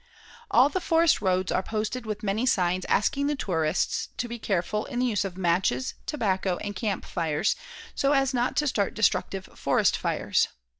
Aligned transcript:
All 0.49 0.67
the 0.69 0.81
forest 0.81 1.21
roads 1.21 1.51
are 1.51 1.61
posted 1.61 2.07
with 2.07 2.23
many 2.23 2.43
signs 2.47 2.85
asking 2.85 3.27
the 3.27 3.35
tourists 3.35 4.09
to 4.17 4.27
be 4.27 4.39
careful 4.39 4.85
in 4.85 4.97
the 4.97 5.05
use 5.05 5.23
of 5.23 5.37
matches, 5.37 5.93
tobacco 6.07 6.57
and 6.61 6.75
camp 6.75 7.05
fires, 7.05 7.55
so 7.93 8.11
as 8.11 8.33
not 8.33 8.55
to 8.55 8.67
start 8.67 8.95
destructive 8.95 9.47
forest 9.53 9.95
fires. 9.95 10.47